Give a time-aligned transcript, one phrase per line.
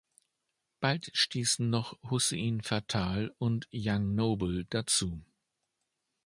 [0.79, 5.21] Bald stießen noch Hussein Fatal und Young Noble dazu.